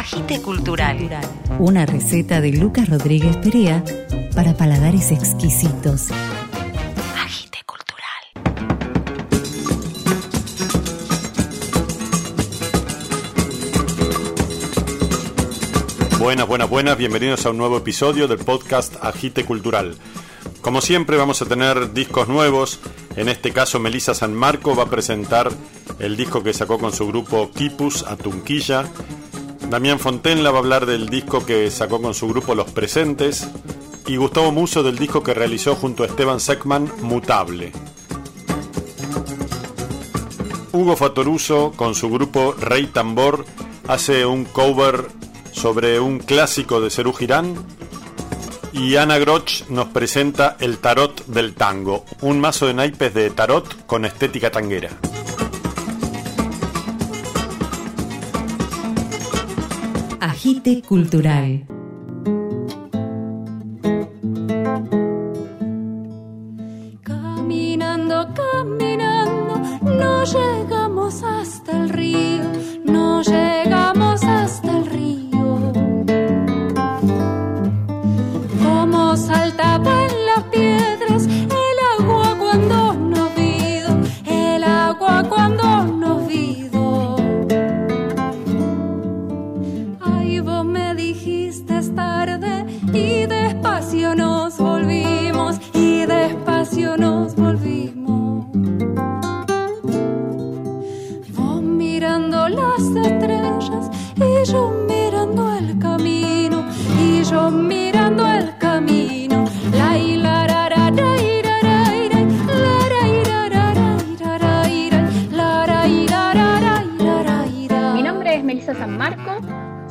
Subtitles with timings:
[0.00, 0.96] Agite Cultural.
[1.58, 3.84] Una receta de Lucas Rodríguez Perea
[4.34, 6.08] para paladares exquisitos.
[7.22, 8.24] Agite Cultural.
[16.18, 19.96] Buenas, buenas, buenas, bienvenidos a un nuevo episodio del podcast Agite Cultural.
[20.62, 22.80] Como siempre vamos a tener discos nuevos,
[23.16, 25.50] en este caso Melissa San Marco va a presentar
[25.98, 28.86] el disco que sacó con su grupo Kipus a Tunquilla.
[29.70, 33.48] Damián Fontenla va a hablar del disco que sacó con su grupo Los Presentes
[34.08, 37.70] y Gustavo Muso del disco que realizó junto a Esteban Seckman Mutable.
[40.72, 43.44] Hugo Fatoruso con su grupo Rey Tambor
[43.86, 45.06] hace un cover
[45.52, 47.54] sobre un clásico de Cerú Girán
[48.72, 53.86] y Ana Groch nos presenta el tarot del tango, un mazo de naipes de tarot
[53.86, 54.90] con estética tanguera.
[60.20, 61.79] Agite Cultural.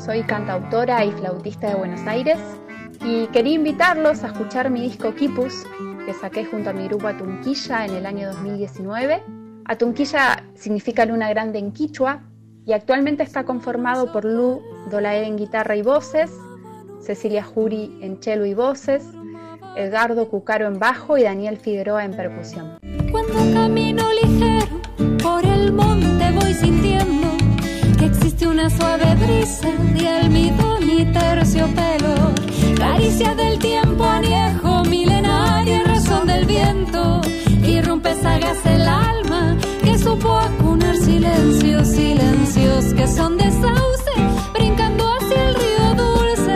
[0.09, 2.39] Soy cantautora y flautista de Buenos Aires
[3.05, 5.67] y quería invitarlos a escuchar mi disco Kipus
[6.03, 9.21] que saqué junto a mi grupo Atunquilla en el año 2019.
[9.65, 12.23] Atunquilla significa luna grande en quichua
[12.65, 16.31] y actualmente está conformado por Lu Dolaer en guitarra y voces,
[17.01, 19.05] Cecilia Juri en cello y voces,
[19.75, 22.79] Edgardo Cucaro en bajo y Daniel Figueroa en percusión.
[23.11, 24.81] Cuando camino ligero
[25.21, 27.28] por el monte voy sintiendo
[28.39, 32.33] existe una suave brisa de almidón y terciopelo,
[32.77, 37.19] caricia del tiempo añejo, milenario, razón del viento,
[37.61, 44.11] y rompe sagas el alma que supo acunar silencios, silencios que son de sauce,
[44.53, 46.55] brincando hacia el río dulce,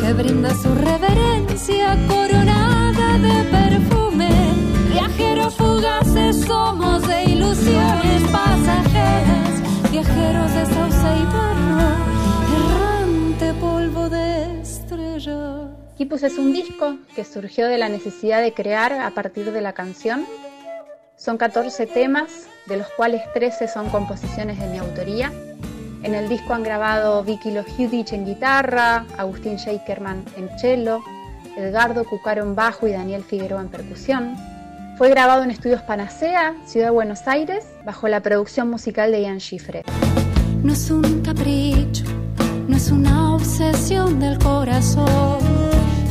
[0.00, 4.30] que brinda su reverencia coronada de perfume.
[4.92, 8.93] Viajeros fugaces somos de ilusiones pasajeras,
[10.04, 11.80] viajeros de sauce y barro,
[12.56, 15.68] errante polvo de estrella.
[15.96, 19.72] Kipus es un disco que surgió de la necesidad de crear a partir de la
[19.72, 20.26] canción.
[21.16, 25.32] Son 14 temas, de los cuales 13 son composiciones de mi autoría.
[26.02, 31.00] En el disco han grabado Vicky Lojudic en guitarra, Agustín Shakerman en cello,
[31.56, 34.53] Edgardo Cucaro en bajo y Daniel Figueroa en percusión.
[34.96, 39.40] Fue grabado en Estudios Panacea, Ciudad de Buenos Aires, bajo la producción musical de Ian
[39.40, 39.82] Schifre.
[40.62, 42.04] No es un capricho,
[42.68, 45.40] no es una obsesión del corazón.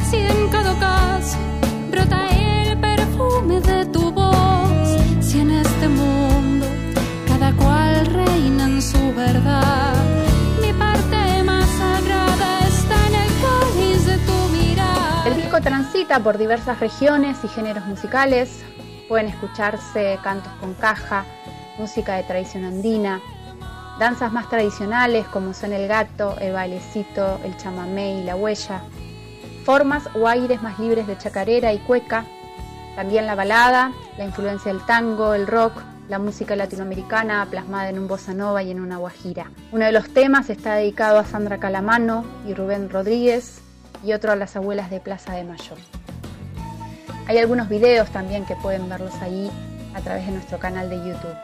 [0.09, 1.37] Si en cada caso
[1.91, 6.65] brota el perfume de tu voz, si en este mundo
[7.25, 9.93] cada cual reina en su verdad,
[15.61, 18.63] transita por diversas regiones y géneros musicales.
[19.13, 21.23] Pueden escucharse cantos con caja,
[21.77, 23.21] música de tradición andina,
[23.99, 28.81] danzas más tradicionales como son el gato, el bailecito, el chamamé y la huella,
[29.65, 32.25] formas o aires más libres de chacarera y cueca,
[32.95, 35.73] también la balada, la influencia del tango, el rock,
[36.09, 39.51] la música latinoamericana plasmada en un bossa nova y en una guajira.
[39.71, 43.61] Uno de los temas está dedicado a Sandra Calamano y Rubén Rodríguez
[44.03, 45.75] y otro a las abuelas de Plaza de Mayo.
[47.25, 49.49] Hay algunos videos también que pueden verlos ahí
[49.93, 51.37] a través de nuestro canal de YouTube.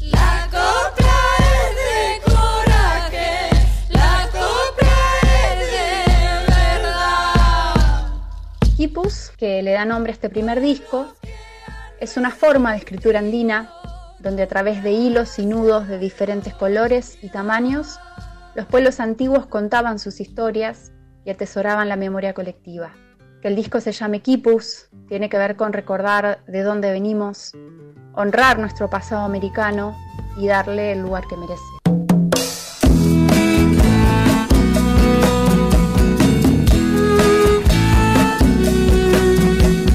[0.00, 3.50] La copla es de coraje,
[3.90, 4.96] la copla
[5.52, 8.22] es de verdad.
[8.78, 11.12] Kipus, que le da nombre a este primer disco,
[12.00, 13.70] es una forma de escritura andina
[14.20, 18.00] donde a través de hilos y nudos de diferentes colores y tamaños,
[18.54, 20.92] los pueblos antiguos contaban sus historias
[21.26, 22.94] y atesoraban la memoria colectiva
[23.40, 27.52] que el disco se llame Quipus, tiene que ver con recordar de dónde venimos,
[28.14, 29.96] honrar nuestro pasado americano
[30.36, 31.62] y darle el lugar que merece.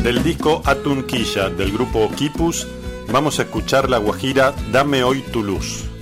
[0.04, 2.68] Del disco Atunquilla del grupo Kipus
[3.12, 5.93] vamos a escuchar la guajira Dame hoy tu luz.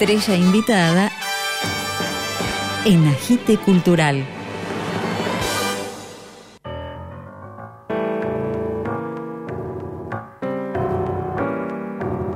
[0.00, 1.12] Estrella invitada
[2.86, 4.24] en Agite Cultural.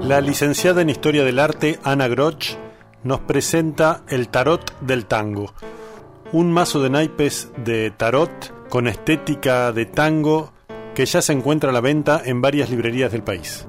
[0.03, 2.59] La licenciada en Historia del Arte, Ana Groch,
[3.03, 5.55] nos presenta el Tarot del Tango,
[6.33, 10.53] un mazo de naipes de tarot con estética de tango
[10.95, 13.67] que ya se encuentra a la venta en varias librerías del país.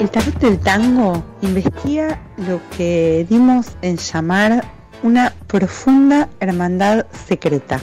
[0.00, 4.64] El tarot del tango investiga lo que dimos en llamar
[5.02, 7.80] una profunda hermandad secreta.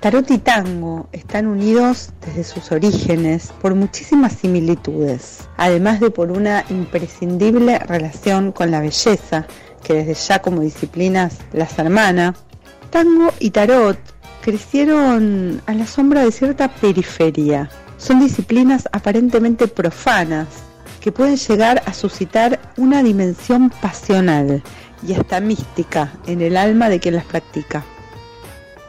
[0.00, 6.64] Tarot y tango están unidos desde sus orígenes por muchísimas similitudes, además de por una
[6.70, 9.46] imprescindible relación con la belleza,
[9.82, 12.34] que desde ya como disciplinas las hermana.
[12.88, 13.98] Tango y tarot
[14.40, 17.68] crecieron a la sombra de cierta periferia.
[17.98, 20.69] Son disciplinas aparentemente profanas
[21.00, 24.62] que pueden llegar a suscitar una dimensión pasional
[25.06, 27.84] y hasta mística en el alma de quien las practica.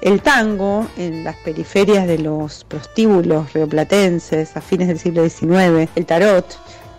[0.02, 6.06] El tango, en las periferias de los prostíbulos rioplatenses a fines del siglo XIX, el
[6.06, 6.58] tarot,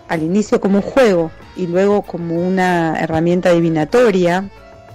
[0.08, 4.48] al inicio como un juego y luego como una herramienta divinatoria,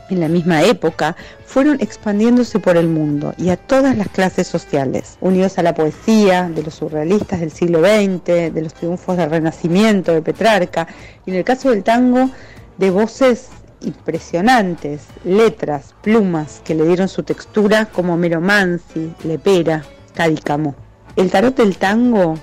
[0.10, 5.18] en la misma época, fueron expandiéndose por el mundo y a todas las clases sociales,
[5.22, 10.14] unidos a la poesía de los surrealistas del siglo XX, de los triunfos del Renacimiento,
[10.14, 10.88] de Petrarca,
[11.26, 12.30] y en el caso del tango,
[12.78, 13.50] de voces
[13.82, 19.84] impresionantes, letras, plumas que le dieron su textura como Meromansi, Lepera,
[20.14, 20.76] Cadícamo.
[21.16, 22.38] El tarot del tango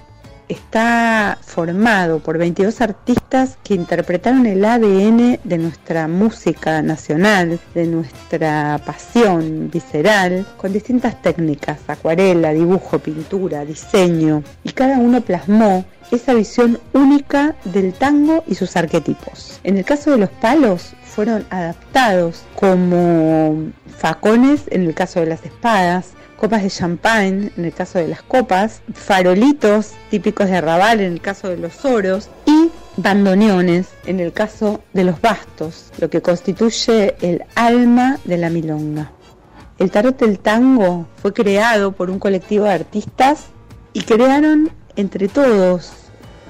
[0.49, 8.81] está formado por 22 artistas que interpretaron el ADN de nuestra música nacional, de nuestra
[8.85, 16.79] pasión visceral, con distintas técnicas, acuarela, dibujo, pintura, diseño, y cada uno plasmó esa visión
[16.93, 19.61] única del tango y sus arquetipos.
[19.65, 25.45] En el caso de los palos, fueron adaptados como facones en el caso de las
[25.45, 31.13] espadas, copas de champagne en el caso de las copas, farolitos típicos de arrabal en
[31.13, 36.23] el caso de los oros y bandoneones en el caso de los bastos, lo que
[36.23, 39.11] constituye el alma de la milonga.
[39.79, 43.47] El tarot del tango fue creado por un colectivo de artistas
[43.93, 45.93] y crearon entre todos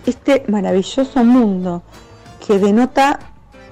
[0.07, 1.83] este maravilloso mundo
[2.47, 3.21] que denota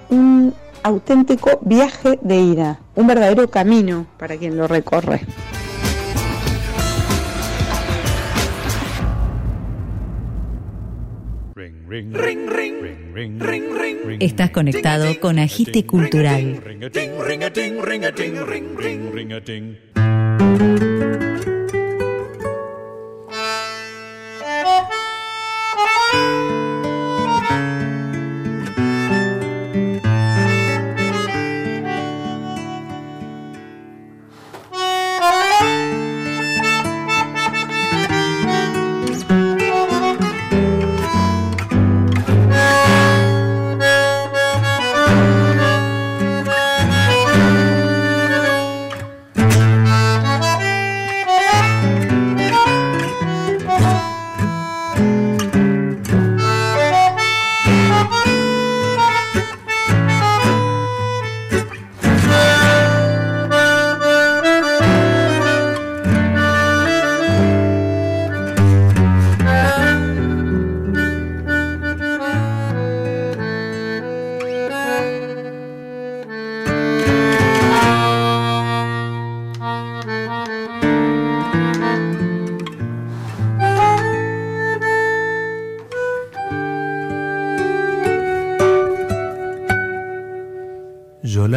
[0.08, 5.26] un auténtico viaje de ida, un verdadero camino para quien lo recorre.
[14.20, 16.62] Estás conectado con Agite Cultural.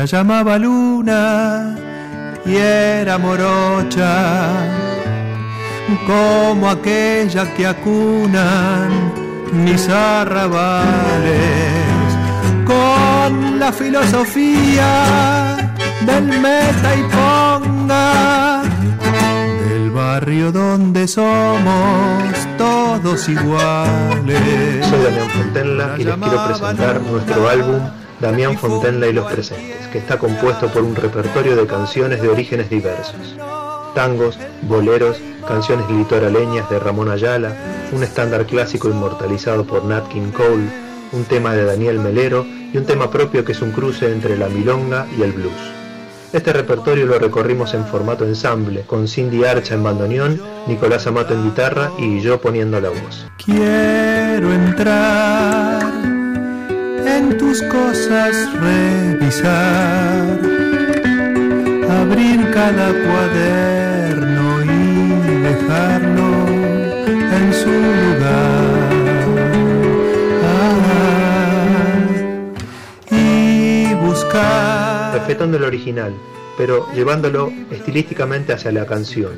[0.06, 1.76] La llamaba luna
[2.46, 4.52] y era morocha,
[6.06, 9.12] como aquella que acunan
[9.52, 11.42] mis arrabales,
[12.68, 15.72] con la filosofía
[16.06, 18.62] del meta y ponga,
[19.68, 24.86] del barrio donde somos todos iguales.
[24.88, 29.98] Soy Damián Fontenla y les quiero presentar nuestro álbum Damián Fontenla y los Presentes, que
[29.98, 33.36] está compuesto por un repertorio de canciones de orígenes diversos.
[33.94, 35.18] Tangos, boleros,
[35.48, 37.56] canciones litoraleñas de Ramón Ayala,
[37.92, 40.70] un estándar clásico inmortalizado por Nat King Cole,
[41.12, 44.48] un tema de Daniel Melero y un tema propio que es un cruce entre la
[44.48, 45.76] milonga y el blues.
[46.34, 51.46] Este repertorio lo recorrimos en formato ensamble, con Cindy Archa en bandoneón, Nicolás Amato en
[51.46, 53.26] guitarra y yo poniendo la voz.
[53.38, 55.75] Quiero entrar en
[57.56, 60.40] tus cosas revisar,
[61.90, 64.68] abrir cada cuaderno y
[65.42, 66.48] dejarlo
[67.38, 68.90] en su lugar.
[70.44, 70.76] Ah,
[73.12, 75.14] y buscar.
[75.14, 76.14] Respetando el original,
[76.58, 79.32] pero llevándolo estilísticamente hacia la canción,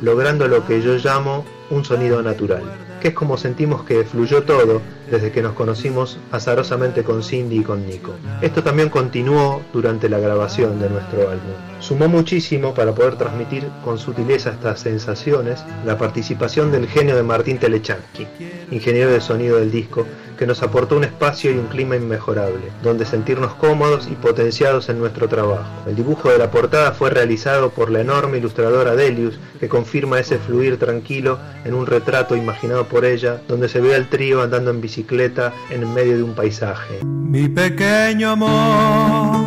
[0.00, 2.62] logrando lo que yo llamo un sonido natural,
[3.00, 7.62] que es como sentimos que fluyó todo desde que nos conocimos azarosamente con Cindy y
[7.62, 8.12] con Nico.
[8.40, 11.54] Esto también continuó durante la grabación de nuestro álbum.
[11.80, 17.58] Sumó muchísimo para poder transmitir con sutileza estas sensaciones la participación del genio de Martín
[17.58, 18.26] Telechansky,
[18.70, 20.06] ingeniero de sonido del disco,
[20.38, 24.98] que nos aportó un espacio y un clima inmejorable, donde sentirnos cómodos y potenciados en
[24.98, 25.70] nuestro trabajo.
[25.86, 30.38] El dibujo de la portada fue realizado por la enorme ilustradora Delius, que confirma ese
[30.38, 34.80] fluir tranquilo en un retrato imaginado por ella, donde se ve al trío andando en
[34.80, 37.04] bicicleta en medio de un paisaje.
[37.04, 39.44] Mi pequeño amor,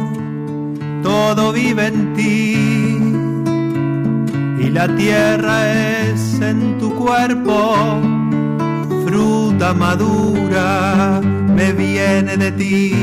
[1.02, 2.54] todo vive en ti.
[4.64, 5.58] Y la tierra
[6.04, 7.76] es en tu cuerpo,
[9.08, 11.20] fruta madura,
[11.56, 12.94] me viene de ti.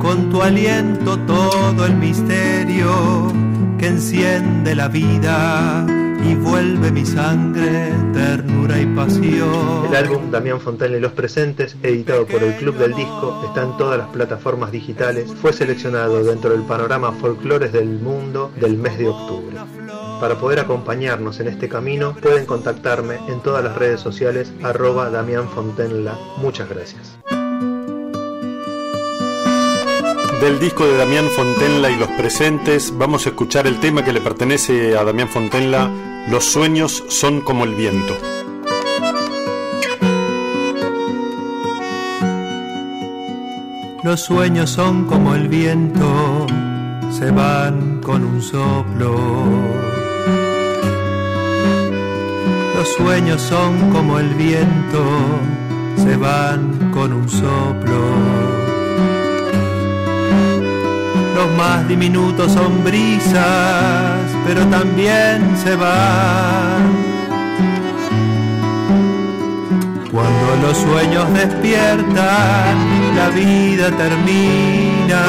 [0.00, 3.43] Con tu aliento todo el misterio
[3.86, 5.86] enciende la vida
[6.24, 9.86] y vuelve mi sangre ternura y pasión.
[9.88, 13.76] El álbum Damián Fontana y los Presentes, editado por el Club del Disco, está en
[13.76, 15.32] todas las plataformas digitales.
[15.34, 19.56] Fue seleccionado dentro del panorama Folclores del Mundo del mes de octubre.
[20.20, 25.48] Para poder acompañarnos en este camino, pueden contactarme en todas las redes sociales arroba Damián
[25.48, 26.16] Fontenla.
[26.38, 27.18] Muchas gracias.
[30.44, 34.20] Del disco de Damián Fontenla y los presentes, vamos a escuchar el tema que le
[34.20, 35.88] pertenece a Damián Fontenla,
[36.28, 38.14] Los sueños son como el viento.
[44.02, 46.46] Los sueños son como el viento,
[47.10, 49.16] se van con un soplo.
[52.76, 55.06] Los sueños son como el viento,
[55.96, 58.43] se van con un soplo.
[61.34, 66.82] Los más diminutos son brisas, pero también se van.
[70.12, 72.76] Cuando los sueños despiertan,
[73.16, 75.24] la vida termina.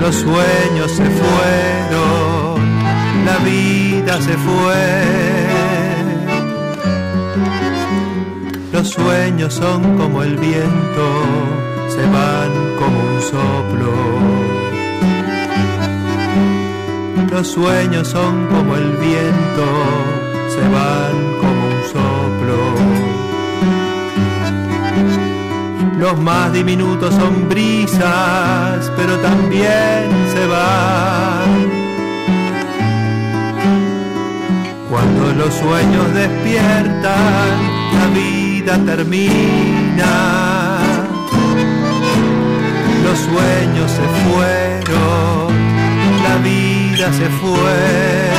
[0.00, 2.60] Los sueños se fueron,
[3.24, 5.40] la vida se fue.
[8.72, 11.24] Los sueños son como el viento,
[12.00, 13.92] se van como un soplo.
[17.30, 19.66] Los sueños son como el viento,
[20.54, 22.58] se van como un soplo.
[25.98, 31.50] Los más diminutos son brisas, pero también se van.
[34.90, 37.50] Cuando los sueños despiertan,
[37.94, 40.29] la vida termina.
[43.10, 45.52] Los sueños se fueron,
[46.22, 48.30] la vida se fue.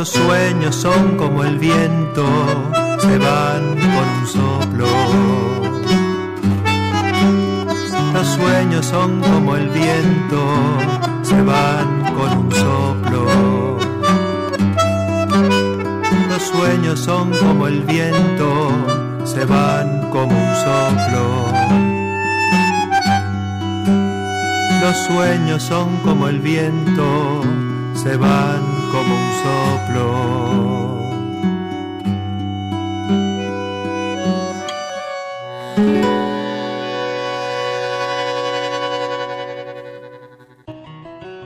[0.00, 2.24] Los sueños son como el viento,
[3.00, 4.86] se van con un soplo.
[8.14, 10.42] Los sueños son como el viento,
[11.20, 13.76] se van con un soplo.
[16.30, 18.70] Los sueños son como el viento,
[19.24, 21.44] se van como un soplo.
[24.80, 27.42] Los sueños son como el viento,
[27.92, 30.50] se van como un soplo.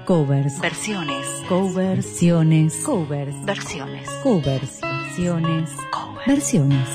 [0.07, 0.61] Covers.
[0.61, 1.27] Versiones.
[1.49, 2.75] Coversiones.
[2.85, 3.45] Covers.
[3.45, 4.11] Versiones.
[4.23, 4.81] Covers.
[4.81, 5.71] Versiones.
[5.91, 6.27] Cover.
[6.27, 6.89] Versiones.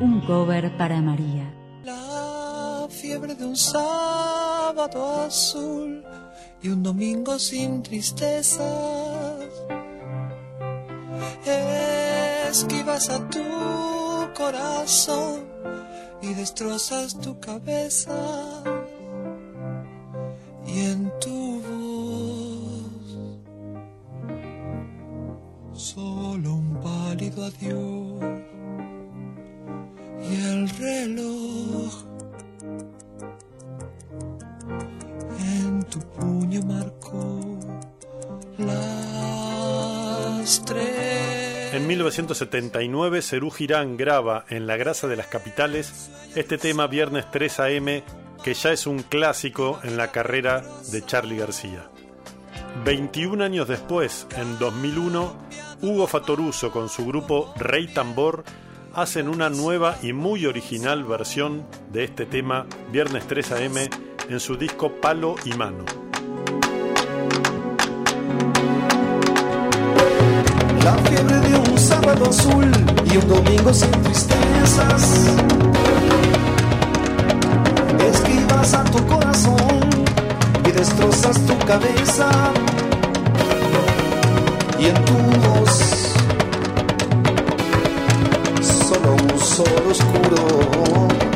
[0.00, 1.52] Un cover para María.
[1.84, 6.02] La fiebre de un sábado azul
[6.62, 8.60] y un domingo sin tristezas.
[12.50, 13.44] Esquivas a tu
[14.36, 15.44] corazón
[16.20, 18.12] y destrozas tu cabeza.
[20.66, 23.18] Y en tu voz
[25.72, 28.40] solo un pálido adiós
[30.22, 31.69] y el reloj
[41.72, 47.60] En 1979, Cerú Girán graba en La Grasa de las Capitales este tema Viernes 3
[47.60, 48.02] AM,
[48.42, 51.88] que ya es un clásico en la carrera de Charly García.
[52.84, 55.36] 21 años después, en 2001,
[55.82, 58.44] Hugo Fatoruso con su grupo Rey Tambor
[58.92, 63.76] hacen una nueva y muy original versión de este tema Viernes 3 AM
[64.28, 66.09] en su disco Palo y Mano.
[70.90, 72.68] La fiebre de un sábado azul
[73.12, 75.30] y un domingo sin tristezas.
[78.12, 79.88] Esquivas a tu corazón
[80.66, 82.28] y destrozas tu cabeza.
[84.80, 85.14] Y en tu
[85.46, 85.70] voz
[88.88, 91.29] solo un sol oscuro.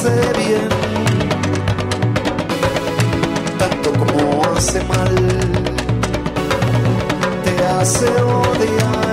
[0.00, 0.68] hace bien,
[3.58, 5.14] tanto como hace mal,
[7.44, 9.09] te hace odiar.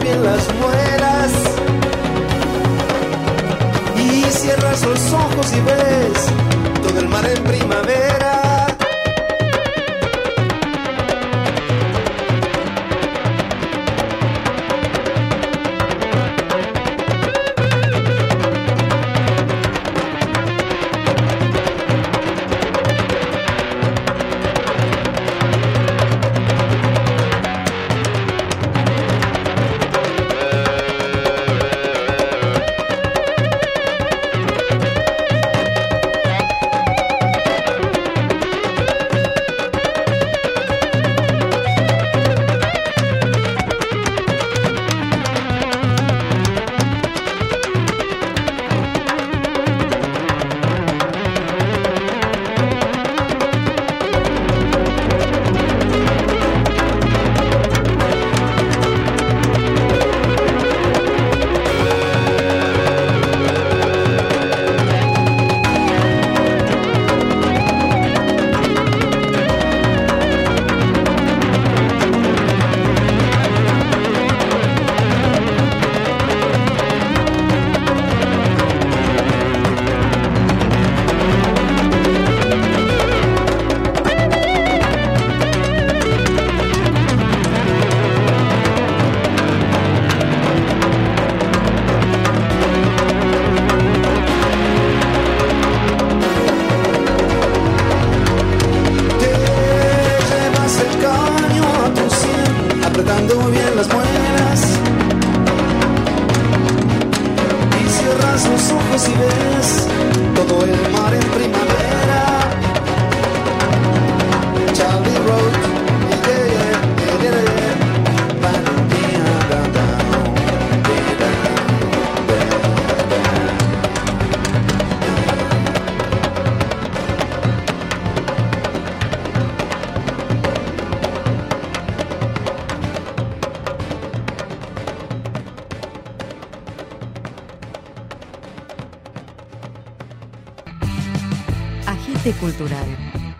[0.00, 1.32] bien las muelas.
[3.96, 8.41] Y cierras los ojos y ves todo el mar en primavera.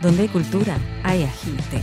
[0.01, 1.83] Donde hay cultura, hay agite.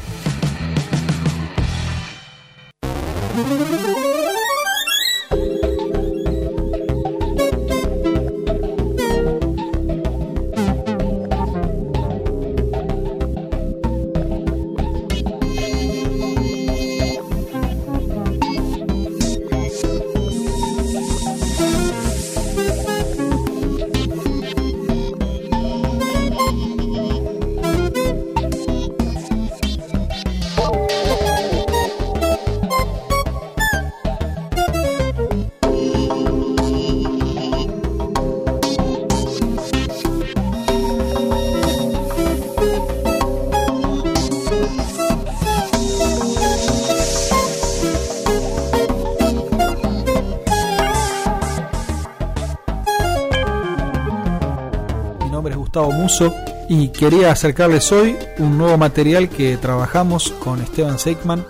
[56.67, 61.45] Y quería acercarles hoy un nuevo material que trabajamos con Esteban Seikman,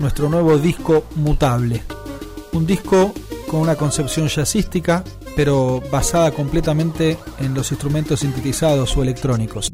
[0.00, 1.82] nuestro nuevo disco Mutable.
[2.52, 3.14] Un disco
[3.46, 5.04] con una concepción jazzística,
[5.36, 9.73] pero basada completamente en los instrumentos sintetizados o electrónicos.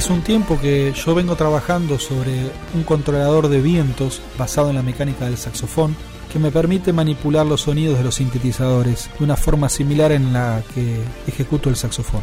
[0.00, 4.82] Hace un tiempo que yo vengo trabajando sobre un controlador de vientos basado en la
[4.82, 5.94] mecánica del saxofón
[6.32, 10.62] que me permite manipular los sonidos de los sintetizadores de una forma similar en la
[10.74, 12.22] que ejecuto el saxofón.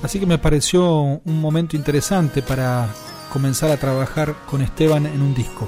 [0.00, 2.88] Así que me pareció un momento interesante para
[3.32, 5.66] comenzar a trabajar con Esteban en un disco.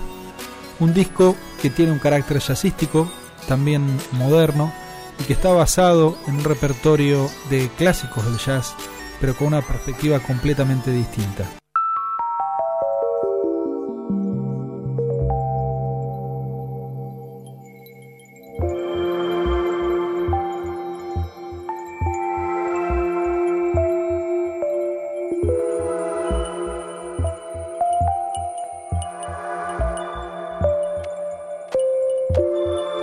[0.78, 3.10] Un disco que tiene un carácter jazzístico,
[3.48, 4.72] también moderno,
[5.18, 8.76] y que está basado en un repertorio de clásicos del jazz
[9.20, 11.44] pero con una perspectiva completamente distinta.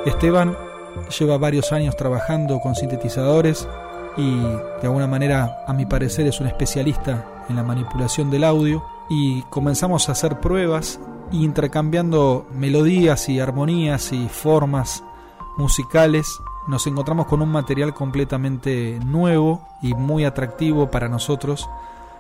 [0.06, 0.58] Esteban
[1.20, 3.68] lleva varios años trabajando con sintetizadores
[4.18, 8.84] y de alguna manera, a mi parecer, es un especialista en la manipulación del audio
[9.10, 11.00] y comenzamos a hacer pruebas
[11.32, 15.04] intercambiando melodías y armonías y formas
[15.58, 21.70] musicales nos encontramos con un material completamente nuevo y muy atractivo para nosotros,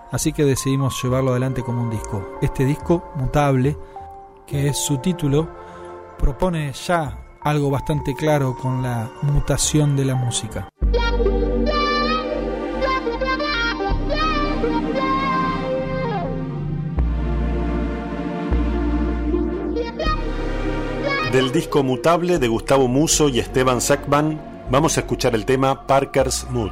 [0.10, 2.38] así que decidimos llevarlo adelante como un disco.
[2.42, 3.78] Este disco, Mutable,
[4.46, 5.50] que es su título,
[6.18, 10.70] propone ya algo bastante claro con la mutación de la música.
[21.38, 26.48] Del disco Mutable de Gustavo Muso y Esteban Sackman, vamos a escuchar el tema Parker's
[26.50, 26.72] Mood.